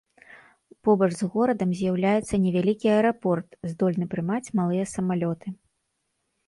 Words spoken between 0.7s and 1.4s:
Побач з